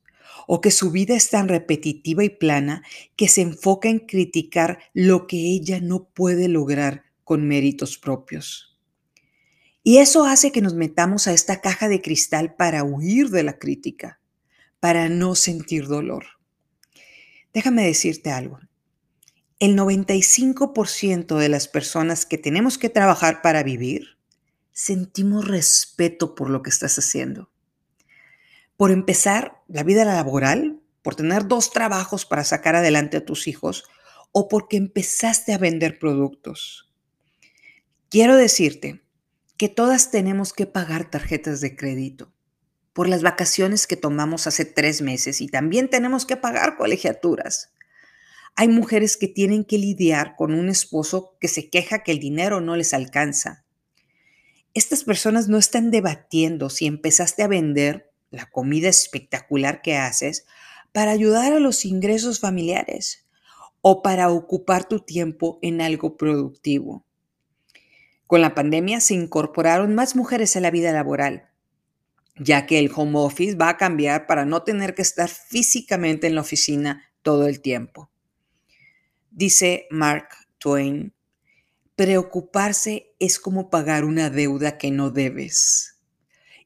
o 0.46 0.62
que 0.62 0.70
su 0.70 0.90
vida 0.90 1.14
es 1.14 1.28
tan 1.28 1.48
repetitiva 1.48 2.24
y 2.24 2.30
plana 2.30 2.82
que 3.14 3.28
se 3.28 3.42
enfoca 3.42 3.90
en 3.90 3.98
criticar 3.98 4.78
lo 4.94 5.26
que 5.26 5.36
ella 5.36 5.80
no 5.82 6.08
puede 6.08 6.48
lograr 6.48 7.04
con 7.24 7.46
méritos 7.46 7.98
propios. 7.98 8.73
Y 9.84 9.98
eso 9.98 10.24
hace 10.24 10.50
que 10.50 10.60
nos 10.60 10.74
metamos 10.74 11.28
a 11.28 11.32
esta 11.32 11.60
caja 11.60 11.88
de 11.88 12.02
cristal 12.02 12.56
para 12.56 12.82
huir 12.82 13.30
de 13.30 13.44
la 13.44 13.58
crítica, 13.60 14.18
para 14.80 15.08
no 15.08 15.36
sentir 15.36 15.86
dolor. 15.86 16.24
Déjame 17.52 17.86
decirte 17.86 18.32
algo. 18.32 18.58
El 19.60 19.76
95% 19.78 21.38
de 21.38 21.48
las 21.48 21.68
personas 21.68 22.26
que 22.26 22.38
tenemos 22.38 22.78
que 22.78 22.88
trabajar 22.88 23.42
para 23.42 23.62
vivir 23.62 24.18
sentimos 24.72 25.46
respeto 25.46 26.34
por 26.34 26.50
lo 26.50 26.62
que 26.62 26.70
estás 26.70 26.98
haciendo 26.98 27.54
por 28.76 28.90
empezar 28.90 29.62
la 29.68 29.82
vida 29.82 30.04
laboral, 30.04 30.80
por 31.02 31.14
tener 31.14 31.46
dos 31.46 31.70
trabajos 31.70 32.26
para 32.26 32.44
sacar 32.44 32.76
adelante 32.76 33.18
a 33.18 33.24
tus 33.24 33.46
hijos 33.46 33.84
o 34.32 34.48
porque 34.48 34.76
empezaste 34.76 35.52
a 35.52 35.58
vender 35.58 35.98
productos. 35.98 36.92
Quiero 38.08 38.36
decirte 38.36 39.03
que 39.56 39.68
todas 39.68 40.10
tenemos 40.10 40.52
que 40.52 40.66
pagar 40.66 41.10
tarjetas 41.10 41.60
de 41.60 41.76
crédito 41.76 42.32
por 42.92 43.08
las 43.08 43.22
vacaciones 43.22 43.86
que 43.86 43.96
tomamos 43.96 44.46
hace 44.46 44.64
tres 44.64 45.02
meses 45.02 45.40
y 45.40 45.48
también 45.48 45.90
tenemos 45.90 46.26
que 46.26 46.36
pagar 46.36 46.76
colegiaturas. 46.76 47.72
Hay 48.56 48.68
mujeres 48.68 49.16
que 49.16 49.26
tienen 49.26 49.64
que 49.64 49.78
lidiar 49.78 50.36
con 50.36 50.54
un 50.54 50.68
esposo 50.68 51.36
que 51.40 51.48
se 51.48 51.70
queja 51.70 52.04
que 52.04 52.12
el 52.12 52.20
dinero 52.20 52.60
no 52.60 52.76
les 52.76 52.94
alcanza. 52.94 53.64
Estas 54.74 55.02
personas 55.02 55.48
no 55.48 55.58
están 55.58 55.90
debatiendo 55.90 56.70
si 56.70 56.86
empezaste 56.86 57.42
a 57.42 57.48
vender 57.48 58.12
la 58.30 58.50
comida 58.50 58.88
espectacular 58.88 59.82
que 59.82 59.96
haces 59.96 60.46
para 60.92 61.10
ayudar 61.10 61.52
a 61.52 61.60
los 61.60 61.84
ingresos 61.84 62.38
familiares 62.38 63.26
o 63.80 64.02
para 64.02 64.30
ocupar 64.30 64.86
tu 64.88 65.00
tiempo 65.00 65.58
en 65.62 65.80
algo 65.80 66.16
productivo. 66.16 67.03
Con 68.26 68.40
la 68.40 68.54
pandemia 68.54 69.00
se 69.00 69.14
incorporaron 69.14 69.94
más 69.94 70.16
mujeres 70.16 70.56
a 70.56 70.60
la 70.60 70.70
vida 70.70 70.92
laboral, 70.92 71.50
ya 72.36 72.66
que 72.66 72.78
el 72.78 72.90
home 72.94 73.18
office 73.18 73.54
va 73.54 73.68
a 73.68 73.76
cambiar 73.76 74.26
para 74.26 74.44
no 74.44 74.62
tener 74.62 74.94
que 74.94 75.02
estar 75.02 75.28
físicamente 75.28 76.26
en 76.26 76.34
la 76.34 76.40
oficina 76.40 77.04
todo 77.22 77.46
el 77.46 77.60
tiempo. 77.60 78.10
Dice 79.30 79.86
Mark 79.90 80.28
Twain, 80.58 81.12
preocuparse 81.96 83.14
es 83.18 83.38
como 83.38 83.70
pagar 83.70 84.04
una 84.04 84.30
deuda 84.30 84.78
que 84.78 84.90
no 84.90 85.10
debes. 85.10 86.00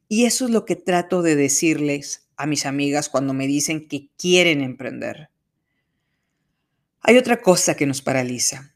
Y 0.09 0.25
eso 0.25 0.47
es 0.47 0.51
lo 0.51 0.65
que 0.65 0.77
trato 0.77 1.23
de 1.23 1.37
decirles 1.37 2.29
a 2.37 2.47
mis 2.47 2.67
amigas 2.67 3.09
cuando 3.09 3.35
me 3.35 3.47
dicen 3.47 3.89
que 3.89 4.11
quieren 4.17 4.63
emprender. 4.63 5.31
Hay 7.01 7.17
otra 7.17 7.43
cosa 7.43 7.75
que 7.75 7.87
nos 7.87 8.01
paraliza, 8.01 8.75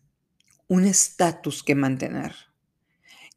un 0.69 0.85
estatus 0.85 1.63
que 1.63 1.75
mantener. 1.75 2.52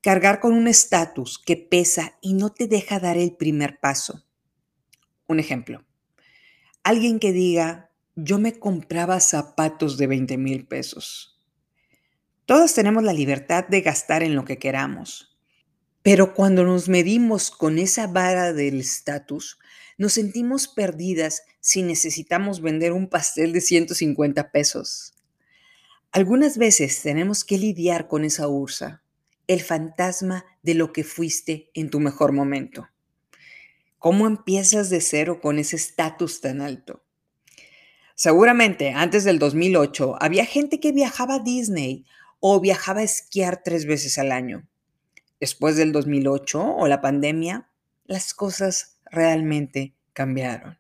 Cargar 0.06 0.40
con 0.40 0.54
un 0.54 0.68
estatus 0.68 1.40
que 1.40 1.58
pesa 1.58 2.16
y 2.22 2.36
no 2.36 2.52
te 2.52 2.68
deja 2.68 3.00
dar 3.00 3.18
el 3.18 3.36
primer 3.36 3.80
paso. 3.80 4.24
Un 5.26 5.40
ejemplo, 5.40 5.84
alguien 6.84 7.18
que 7.18 7.32
diga, 7.32 7.90
yo 8.16 8.38
me 8.38 8.60
compraba 8.60 9.20
zapatos 9.20 9.98
de 9.98 10.06
20 10.06 10.38
mil 10.38 10.68
pesos. 10.68 11.42
Todos 12.46 12.76
tenemos 12.76 13.02
la 13.02 13.14
libertad 13.14 13.66
de 13.68 13.82
gastar 13.82 14.22
en 14.22 14.36
lo 14.36 14.46
que 14.46 14.60
queramos, 14.60 15.36
pero 16.04 16.36
cuando 16.36 16.64
nos 16.64 16.88
medimos 16.88 17.50
con 17.50 17.80
esa 17.80 18.06
vara 18.06 18.54
del 18.54 18.82
estatus, 18.82 19.58
nos 19.98 20.14
sentimos 20.14 20.68
perdidas 20.68 21.42
si 21.62 21.82
necesitamos 21.82 22.62
vender 22.62 22.92
un 22.92 23.10
pastel 23.10 23.54
de 23.54 23.62
150 23.62 24.52
pesos. 24.52 25.16
Algunas 26.12 26.60
veces 26.60 27.02
tenemos 27.02 27.44
que 27.44 27.58
lidiar 27.58 28.08
con 28.08 28.24
esa 28.24 28.48
ursa, 28.48 29.02
el 29.48 29.62
fantasma 29.62 30.46
de 30.64 30.74
lo 30.74 30.94
que 30.94 31.04
fuiste 31.04 31.70
en 31.74 31.90
tu 31.90 32.00
mejor 32.00 32.32
momento. 32.32 32.88
¿Cómo 34.00 34.28
empiezas 34.28 34.90
de 34.90 35.02
cero 35.02 35.40
con 35.42 35.58
ese 35.60 35.76
estatus 35.76 36.42
tan 36.42 36.62
alto? 36.62 37.04
Seguramente 38.16 38.92
antes 38.92 39.24
del 39.24 39.40
2008 39.40 40.18
había 40.22 40.46
gente 40.46 40.80
que 40.80 40.92
viajaba 40.92 41.36
a 41.36 41.40
Disney 41.40 42.06
o 42.40 42.60
viajaba 42.62 43.02
a 43.02 43.04
esquiar 43.04 43.62
tres 43.64 43.86
veces 43.86 44.18
al 44.18 44.32
año. 44.32 44.68
Después 45.40 45.76
del 45.76 45.92
2008 45.92 46.64
o 46.64 46.88
la 46.88 47.02
pandemia, 47.02 47.70
las 48.06 48.34
cosas 48.34 49.00
realmente 49.06 49.96
cambiaron. 50.14 50.80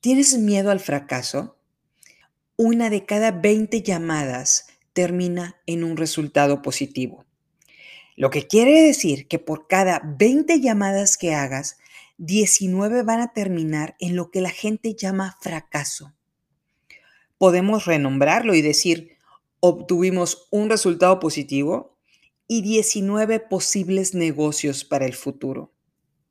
¿Tienes 0.00 0.38
miedo 0.38 0.70
al 0.70 0.80
fracaso? 0.80 1.58
Una 2.56 2.88
de 2.88 3.04
cada 3.04 3.32
20 3.32 3.82
llamadas 3.82 4.68
termina 4.92 5.60
en 5.66 5.84
un 5.84 5.96
resultado 5.96 6.62
positivo. 6.62 7.24
Lo 8.16 8.30
que 8.30 8.46
quiere 8.46 8.82
decir 8.82 9.28
que 9.28 9.38
por 9.38 9.66
cada 9.66 10.02
20 10.04 10.60
llamadas 10.60 11.16
que 11.16 11.34
hagas, 11.34 11.78
19 12.18 13.02
van 13.02 13.20
a 13.20 13.32
terminar 13.32 13.96
en 13.98 14.14
lo 14.14 14.30
que 14.30 14.42
la 14.42 14.50
gente 14.50 14.94
llama 14.94 15.38
fracaso. 15.40 16.12
Podemos 17.38 17.86
renombrarlo 17.86 18.54
y 18.54 18.60
decir, 18.60 19.16
obtuvimos 19.60 20.46
un 20.50 20.68
resultado 20.68 21.18
positivo 21.18 21.96
y 22.46 22.60
19 22.60 23.40
posibles 23.40 24.14
negocios 24.14 24.84
para 24.84 25.06
el 25.06 25.14
futuro. 25.14 25.72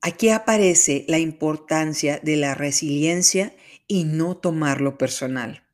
Aquí 0.02 0.28
aparece 0.28 1.04
la 1.08 1.18
importancia 1.18 2.20
de 2.22 2.36
la 2.36 2.54
resiliencia 2.54 3.52
y 3.88 4.04
no 4.04 4.36
tomarlo 4.36 4.96
personal. 4.96 5.64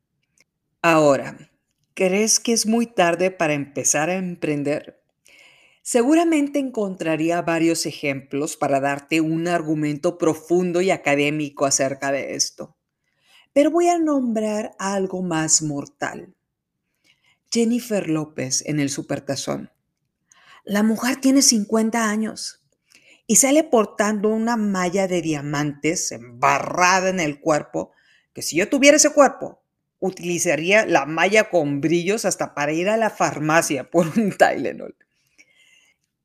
Ahora, 0.81 1.51
¿crees 1.97 2.41
que 2.41 2.53
es 2.53 2.67
muy 2.67 2.87
tarde 2.87 3.31
para 3.31 3.55
empezar 3.55 4.11
a 4.11 4.17
emprender? 4.17 5.03
Seguramente 5.81 6.59
encontraría 6.59 7.41
varios 7.41 7.87
ejemplos 7.87 8.59
para 8.59 8.81
darte 8.81 9.23
un 9.23 9.49
argumento 9.49 10.19
profundo 10.19 10.83
y 10.83 10.91
académico 10.91 11.65
acerca 11.65 12.13
de 12.13 12.35
esto, 12.35 12.77
pero 13.55 13.71
voy 13.71 13.89
a 13.89 13.99
nombrar 13.99 14.77
algo 14.79 15.23
más 15.23 15.63
mortal. 15.63 16.35
Jennifer 17.51 18.11
López 18.11 18.63
en 18.67 18.79
el 18.79 18.91
Supertazón. 18.91 19.71
La 20.65 20.83
mujer 20.83 21.17
tiene 21.17 21.41
50 21.41 22.11
años 22.11 22.63
y 23.27 23.37
sale 23.37 23.65
portando 23.65 24.29
una 24.29 24.59
malla 24.59 25.09
de 25.09 25.23
diamantes 25.23 26.13
embarrada 26.13 27.09
en 27.09 27.21
el 27.21 27.41
cuerpo, 27.41 27.93
que 28.35 28.43
si 28.43 28.57
yo 28.57 28.69
tuviera 28.69 28.99
ese 28.99 29.15
cuerpo, 29.15 29.63
utilizaría 29.99 30.87
la 30.87 31.07
malla 31.07 31.51
con 31.51 31.81
brillos 31.81 32.25
hasta 32.25 32.55
para 32.55 32.73
ir 32.73 32.89
a 32.89 32.97
la 32.97 33.11
farmacia 33.11 33.91
por 33.91 34.07
un 34.19 34.33
Tylenol. 34.33 34.97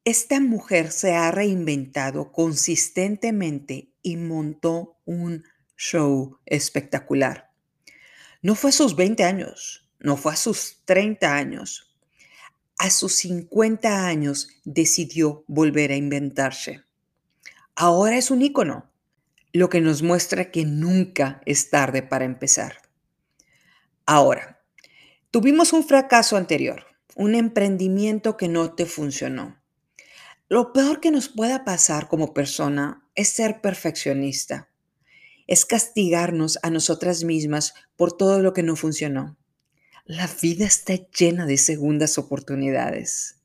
Esta 0.04 0.40
mujer 0.40 0.92
se 0.92 1.14
ha 1.14 1.30
reinventado 1.30 2.32
consistentemente 2.32 3.94
y 4.02 4.18
montó 4.18 5.00
un 5.06 5.44
show 5.78 6.40
espectacular. 6.46 7.52
No 8.42 8.56
fue 8.56 8.72
a 8.72 8.74
sus 8.74 8.96
20 8.96 9.24
años, 9.24 9.88
no 10.00 10.18
fue 10.18 10.34
a 10.34 10.36
sus 10.36 10.82
30 10.86 11.36
años. 11.36 11.96
A 12.80 12.90
sus 12.90 13.14
50 13.18 14.08
años 14.08 14.48
decidió 14.64 15.44
volver 15.48 15.92
a 15.92 15.96
inventarse. 15.96 16.84
Ahora 17.76 18.18
es 18.18 18.32
un 18.32 18.42
ícono, 18.42 18.92
lo 19.54 19.70
que 19.70 19.82
nos 19.82 20.02
muestra 20.02 20.50
que 20.50 20.66
nunca 20.66 21.42
es 21.46 21.70
tarde 21.70 22.02
para 22.02 22.26
empezar. 22.26 22.81
Ahora, 24.06 24.62
tuvimos 25.30 25.74
un 25.74 25.84
fracaso 25.84 26.38
anterior, 26.38 26.86
un 27.16 27.36
emprendimiento 27.36 28.38
que 28.38 28.48
no 28.48 28.74
te 28.74 28.86
funcionó. 28.86 29.62
Lo 30.50 30.74
peor 30.74 31.00
que 31.00 31.12
nos 31.12 31.30
pueda 31.30 31.64
pasar 31.64 32.08
como 32.10 32.34
persona 32.34 33.08
es 33.16 33.30
ser 33.30 33.62
perfeccionista, 33.62 34.70
es 35.48 35.66
castigarnos 35.66 36.60
a 36.64 36.70
nosotras 36.70 37.24
mismas 37.24 37.74
por 37.96 38.12
todo 38.16 38.40
lo 38.40 38.54
que 38.54 38.64
no 38.64 38.76
funcionó. 38.76 39.38
La 40.06 40.30
vida 40.42 40.66
está 40.66 40.96
llena 40.96 41.46
de 41.46 41.58
segundas 41.58 42.18
oportunidades. 42.18 43.38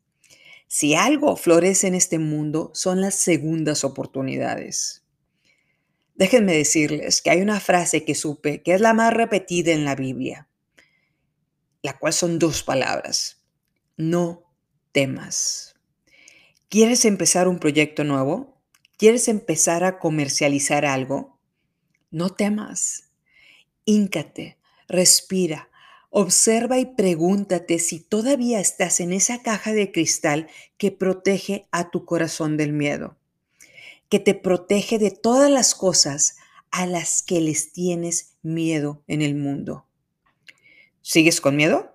Si 0.66 0.94
algo 0.94 1.36
florece 1.36 1.86
en 1.86 1.94
este 1.94 2.18
mundo 2.18 2.72
son 2.74 3.00
las 3.00 3.14
segundas 3.14 3.84
oportunidades. 3.84 5.05
Déjenme 6.16 6.54
decirles 6.54 7.20
que 7.20 7.30
hay 7.30 7.42
una 7.42 7.60
frase 7.60 8.04
que 8.04 8.14
supe 8.14 8.62
que 8.62 8.72
es 8.72 8.80
la 8.80 8.94
más 8.94 9.12
repetida 9.12 9.72
en 9.72 9.84
la 9.84 9.94
Biblia, 9.94 10.48
la 11.82 11.98
cual 11.98 12.14
son 12.14 12.38
dos 12.38 12.62
palabras. 12.62 13.44
No 13.96 14.44
temas. 14.92 15.74
¿Quieres 16.70 17.04
empezar 17.04 17.48
un 17.48 17.58
proyecto 17.58 18.02
nuevo? 18.02 18.62
¿Quieres 18.96 19.28
empezar 19.28 19.84
a 19.84 19.98
comercializar 19.98 20.86
algo? 20.86 21.38
No 22.10 22.30
temas. 22.30 23.10
Híncate, 23.84 24.56
respira, 24.88 25.68
observa 26.08 26.78
y 26.78 26.86
pregúntate 26.86 27.78
si 27.78 28.00
todavía 28.00 28.58
estás 28.58 29.00
en 29.00 29.12
esa 29.12 29.42
caja 29.42 29.74
de 29.74 29.92
cristal 29.92 30.48
que 30.78 30.92
protege 30.92 31.68
a 31.72 31.90
tu 31.90 32.06
corazón 32.06 32.56
del 32.56 32.72
miedo, 32.72 33.18
que 34.08 34.20
te 34.20 34.34
protege 34.34 34.98
de 34.98 35.10
todas 35.10 35.50
las 35.50 35.74
cosas 35.74 36.36
a 36.70 36.86
las 36.86 37.22
que 37.22 37.40
les 37.40 37.72
tienes 37.72 38.36
miedo 38.42 39.02
en 39.06 39.22
el 39.22 39.34
mundo. 39.34 39.86
¿Sigues 41.02 41.40
con 41.40 41.56
miedo? 41.56 41.92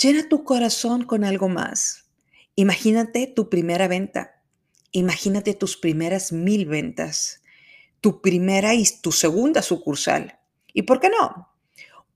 Llena 0.00 0.28
tu 0.28 0.44
corazón 0.44 1.04
con 1.04 1.24
algo 1.24 1.48
más. 1.48 2.10
Imagínate 2.56 3.26
tu 3.26 3.48
primera 3.48 3.86
venta. 3.86 4.42
Imagínate 4.92 5.54
tus 5.54 5.76
primeras 5.76 6.32
mil 6.32 6.66
ventas. 6.66 7.42
Tu 8.00 8.22
primera 8.22 8.74
y 8.74 8.84
tu 9.02 9.12
segunda 9.12 9.62
sucursal. 9.62 10.38
¿Y 10.72 10.82
por 10.82 11.00
qué 11.00 11.10
no? 11.10 11.50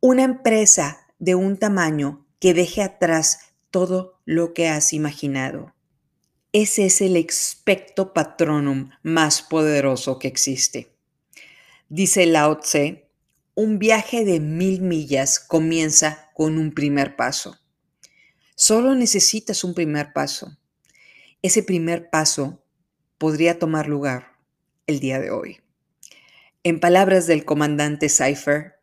Una 0.01 0.23
empresa 0.23 1.07
de 1.19 1.35
un 1.35 1.59
tamaño 1.59 2.27
que 2.41 2.55
deje 2.55 2.83
atrás 2.83 3.41
todo 3.71 4.21
lo 4.25 4.55
que 4.55 4.69
has 4.69 4.93
imaginado. 4.93 5.74
Ese 6.55 6.87
es 6.87 7.01
el 7.01 7.17
expecto 7.17 8.13
patronum 8.13 8.91
más 9.03 9.43
poderoso 9.43 10.21
que 10.21 10.29
existe. 10.29 10.95
Dice 11.89 12.27
Lao 12.27 12.61
Tse, 12.61 13.11
un 13.57 13.81
viaje 13.81 14.25
de 14.25 14.39
mil 14.39 14.81
millas 14.81 15.41
comienza 15.41 16.31
con 16.33 16.57
un 16.59 16.71
primer 16.71 17.17
paso. 17.17 17.59
Solo 18.55 18.95
necesitas 18.95 19.65
un 19.65 19.75
primer 19.75 20.13
paso. 20.13 20.57
Ese 21.43 21.65
primer 21.65 22.09
paso 22.09 22.63
podría 23.19 23.59
tomar 23.59 23.89
lugar 23.89 24.37
el 24.87 25.01
día 25.01 25.19
de 25.19 25.33
hoy. 25.33 25.61
En 26.63 26.79
palabras 26.79 27.27
del 27.27 27.45
comandante 27.45 28.09
Cypher, 28.09 28.75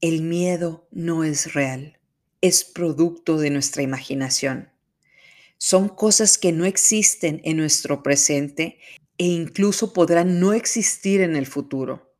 el 0.00 0.22
miedo 0.22 0.88
no 0.90 1.22
es 1.22 1.54
real, 1.54 2.00
es 2.40 2.64
producto 2.64 3.38
de 3.38 3.50
nuestra 3.50 3.82
imaginación. 3.82 4.72
Son 5.58 5.88
cosas 5.88 6.38
que 6.38 6.52
no 6.52 6.64
existen 6.64 7.40
en 7.44 7.56
nuestro 7.56 8.02
presente 8.02 8.78
e 9.18 9.26
incluso 9.26 9.92
podrán 9.92 10.38
no 10.40 10.52
existir 10.52 11.20
en 11.20 11.36
el 11.36 11.46
futuro. 11.46 12.14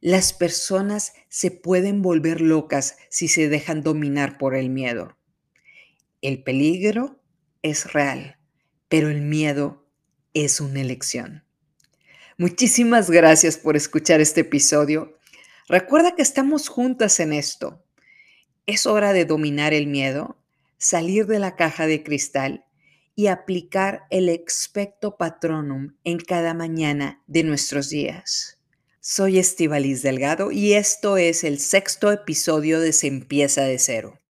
Las 0.00 0.32
personas 0.32 1.12
se 1.28 1.50
pueden 1.50 2.00
volver 2.00 2.40
locas 2.40 2.96
si 3.10 3.28
se 3.28 3.48
dejan 3.48 3.82
dominar 3.82 4.38
por 4.38 4.54
el 4.54 4.70
miedo. 4.70 5.18
El 6.22 6.42
peligro 6.42 7.20
es 7.62 7.92
real, 7.92 8.38
pero 8.88 9.10
el 9.10 9.20
miedo 9.20 9.86
es 10.32 10.60
una 10.60 10.80
elección. 10.80 11.44
Muchísimas 12.38 13.10
gracias 13.10 13.58
por 13.58 13.76
escuchar 13.76 14.20
este 14.22 14.42
episodio. 14.42 15.18
Recuerda 15.68 16.14
que 16.14 16.22
estamos 16.22 16.68
juntas 16.68 17.20
en 17.20 17.34
esto. 17.34 17.84
Es 18.64 18.86
hora 18.86 19.12
de 19.12 19.26
dominar 19.26 19.74
el 19.74 19.86
miedo, 19.86 20.39
salir 20.80 21.26
de 21.26 21.38
la 21.38 21.56
caja 21.56 21.86
de 21.86 22.02
cristal 22.02 22.64
y 23.14 23.26
aplicar 23.26 24.04
el 24.08 24.30
expecto 24.30 25.18
patronum 25.18 25.94
en 26.04 26.18
cada 26.18 26.54
mañana 26.54 27.22
de 27.26 27.44
nuestros 27.44 27.90
días. 27.90 28.58
Soy 28.98 29.38
Estivalis 29.38 30.02
Delgado 30.02 30.50
y 30.50 30.72
esto 30.72 31.18
es 31.18 31.44
el 31.44 31.58
sexto 31.58 32.10
episodio 32.10 32.80
de 32.80 32.94
Se 32.94 33.08
empieza 33.08 33.62
de 33.64 33.78
cero. 33.78 34.18